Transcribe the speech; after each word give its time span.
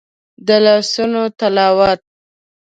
د 0.47 0.49
لاسونو 0.65 1.21
تلاوت 1.39 2.01